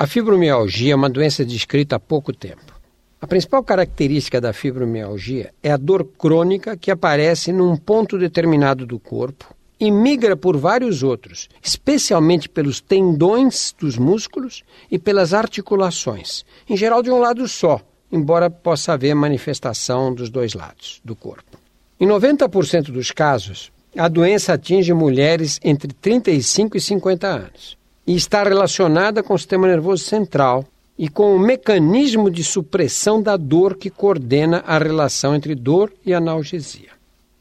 [0.00, 2.72] A fibromialgia é uma doença descrita há pouco tempo.
[3.20, 9.00] A principal característica da fibromialgia é a dor crônica que aparece num ponto determinado do
[9.00, 16.76] corpo e migra por vários outros, especialmente pelos tendões dos músculos e pelas articulações, em
[16.76, 17.80] geral de um lado só,
[18.12, 21.58] embora possa haver manifestação dos dois lados do corpo.
[21.98, 27.77] Em 90% dos casos, a doença atinge mulheres entre 35 e 50 anos
[28.08, 30.64] e está relacionada com o sistema nervoso central
[30.98, 36.14] e com o mecanismo de supressão da dor que coordena a relação entre dor e
[36.14, 36.88] analgesia.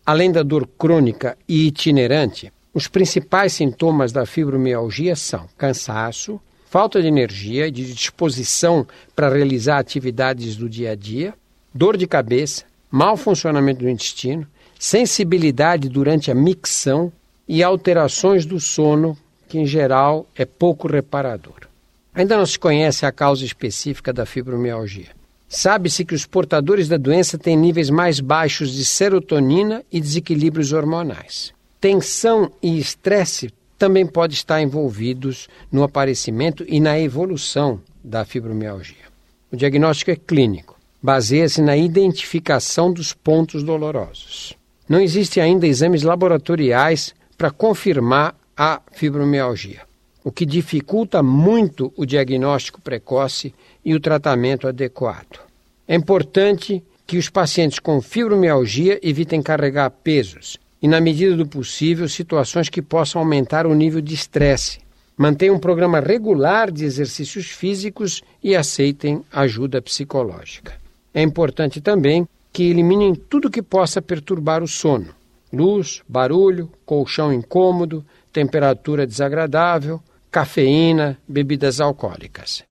[0.06, 6.38] Além da dor crônica e itinerante, os principais sintomas da fibromialgia são cansaço,
[6.70, 11.34] falta de energia e de disposição para realizar atividades do dia a dia,
[11.73, 14.45] dor de cabeça, mau funcionamento do intestino,
[14.78, 17.09] sensibilidade durante a micção
[17.48, 21.68] e alterações do sono que em geral é pouco reparador.
[22.14, 25.10] Ainda não se conhece a causa específica da fibromialgia.
[25.48, 31.53] Sabe-se que os portadores da doença têm níveis mais baixos de serotonina e desequilíbrios hormonais.
[31.80, 39.08] Tensão e estresse também podem estar envolvidos no aparecimento e na evolução da fibromialgia.
[39.52, 44.58] O diagnóstico é clínico, baseia-se na identificação dos pontos dolorosos.
[44.90, 49.81] Não existem ainda exames laboratoriais para confirmar a fibromialgia,
[50.23, 53.53] o que dificulta muito o diagnóstico precoce
[53.86, 55.39] e o tratamento adequado.
[55.88, 62.09] É importante que os pacientes com fibromialgia evitem carregar pesos e, na medida do possível,
[62.09, 64.80] situações que possam aumentar o nível de estresse.
[65.16, 70.73] Mantenham um programa regular de exercícios físicos e aceitem ajuda psicológica.
[71.13, 75.08] É importante também que eliminem tudo que possa perturbar o sono:
[75.52, 82.67] luz, barulho, colchão incômodo, temperatura desagradável, cafeína, bebidas alcoólicas.